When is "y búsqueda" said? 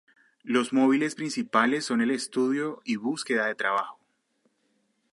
2.83-3.45